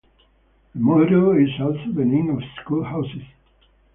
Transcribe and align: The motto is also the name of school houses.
The 0.73 0.79
motto 0.81 1.33
is 1.37 1.49
also 1.59 1.91
the 1.93 2.03
name 2.03 2.31
of 2.31 2.41
school 2.63 2.83
houses. 2.83 3.21